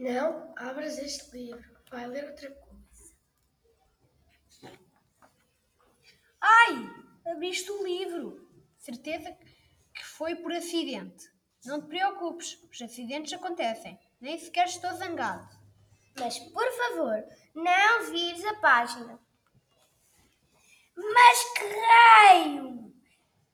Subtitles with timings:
[0.00, 1.76] Não abras este livro.
[1.90, 3.14] Vai ler outra coisa.
[6.40, 6.88] Ai,
[7.26, 8.48] abriste o livro.
[8.78, 9.30] Certeza
[9.94, 11.30] que foi por acidente.
[11.66, 14.00] Não te preocupes, os acidentes acontecem.
[14.18, 15.54] Nem sequer estou zangado.
[16.18, 17.22] Mas, por favor,
[17.54, 19.20] não vires a página.
[20.96, 22.90] Mas que raio!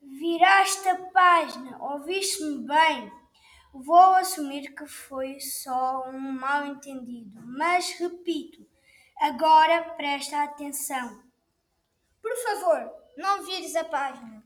[0.00, 3.25] Viraste a página, ouviste-me bem?
[3.84, 8.66] Vou assumir que foi só um mal-entendido, mas repito,
[9.18, 11.22] agora presta atenção.
[12.22, 14.42] Por favor, não vires a página.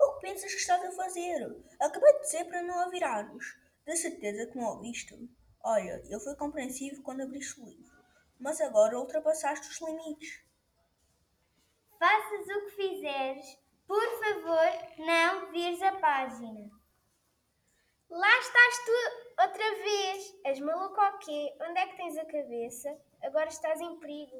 [0.00, 1.56] O que pensas que estás a fazer?
[1.80, 3.56] Acabei de dizer para não a virarmos.
[3.86, 5.16] De certeza que não ouviste.
[5.62, 7.96] Olha, eu fui compreensivo quando abriste o livro,
[8.40, 10.44] mas agora ultrapassaste os limites.
[11.98, 13.46] Faças o que fizeres,
[13.86, 16.81] por favor, não vires a página.
[18.12, 20.34] Lá estás tu outra vez.
[20.44, 21.48] És maluco ou quê?
[21.62, 22.94] Onde é que tens a cabeça?
[23.22, 24.36] Agora estás em perigo.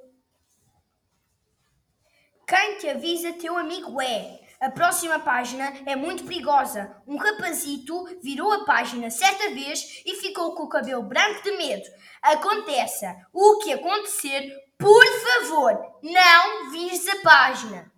[2.46, 4.40] Quem te avisa teu amigo é.
[4.60, 7.02] A próxima página é muito perigosa.
[7.06, 11.88] Um rapazito virou a página certa vez e ficou com o cabelo branco de medo.
[12.20, 17.90] Aconteça o que acontecer, por favor, não vires a página.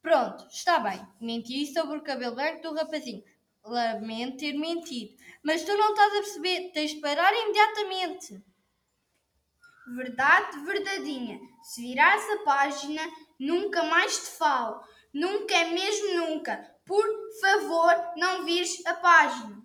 [0.00, 1.06] Pronto, está bem.
[1.20, 3.22] Menti sobre o cabelo branco do rapazinho.
[3.64, 5.16] Lamento ter mentido.
[5.42, 6.70] Mas tu não estás a perceber.
[6.72, 8.44] Tens de parar imediatamente.
[9.96, 11.38] Verdade verdadeinha.
[11.62, 13.02] Se virares a página,
[13.38, 14.82] nunca mais te falo.
[15.12, 16.56] Nunca é mesmo nunca.
[16.84, 17.06] Por
[17.40, 19.64] favor, não vires a página.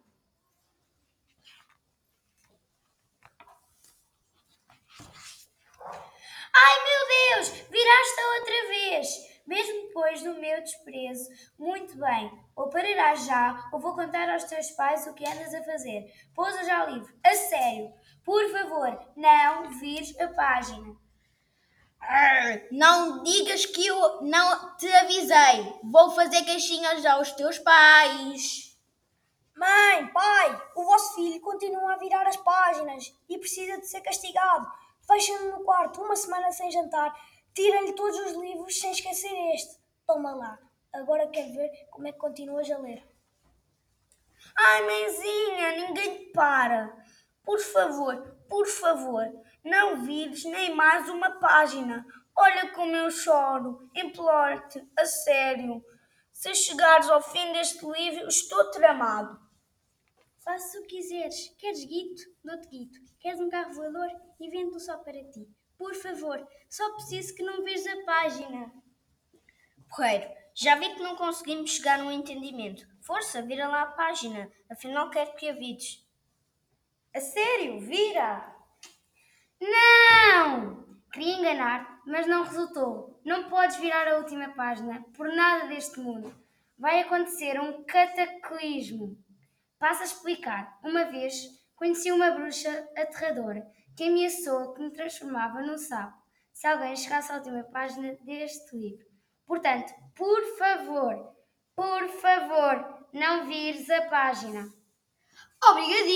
[6.61, 9.28] Ai meu Deus, viraste-a outra vez.
[9.50, 11.28] Mesmo depois do meu desprezo.
[11.58, 15.64] Muito bem, ou pararás já, ou vou contar aos teus pais o que andas a
[15.64, 16.06] fazer.
[16.36, 17.11] Pousa já o livro.
[17.25, 17.91] A sério,
[18.23, 20.96] por favor, não vires a página.
[22.00, 25.79] Arr, não digas que eu não te avisei.
[25.84, 28.78] Vou fazer queixinhas aos teus pais.
[29.57, 34.72] Mãe, pai, o vosso filho continua a virar as páginas e precisa de ser castigado.
[35.07, 37.12] Fecha-no no quarto uma semana sem jantar,
[37.54, 39.80] tira-lhe todos os livros sem esquecer este.
[40.06, 40.60] Toma lá,
[40.94, 43.04] agora quero ver como é que continuas a ler.
[44.56, 46.96] Ai, mãezinha, ninguém te para.
[47.44, 49.26] Por favor, por favor,
[49.64, 52.06] não vires nem mais uma página.
[52.36, 53.90] Olha como eu choro.
[53.96, 55.84] Imploro-te, a sério.
[56.31, 59.38] Se chegares ao fim deste livro, estou tramado.
[60.40, 61.50] Faça o que quiseres.
[61.58, 62.22] Queres guito?
[62.44, 62.98] Dou-te guito.
[63.20, 64.10] Queres um carro voador?
[64.40, 65.48] Invento só para ti.
[65.79, 68.69] Por favor, só preciso que não vejas a página.
[69.88, 72.85] Porreiro, já vi que não conseguimos chegar num entendimento.
[73.01, 74.51] Força, vira lá a página.
[74.69, 76.06] Afinal, quero que a vides.
[77.16, 78.53] A sério, vira!
[79.62, 81.00] Não!
[81.13, 83.22] Queria enganar, mas não resultou.
[83.23, 86.35] Não podes virar a última página por nada deste mundo.
[86.78, 89.18] Vai acontecer um cataclismo.
[89.79, 90.78] Passo a explicar.
[90.84, 91.35] Uma vez
[91.78, 93.66] conheci uma bruxa aterradora
[94.00, 96.18] que ameaçou que me transformava num sapo
[96.54, 99.06] se alguém chegasse à última página deste livro.
[99.46, 101.36] Portanto, por favor,
[101.76, 104.70] por favor, não vires a página.
[105.70, 106.10] Obrigadinho!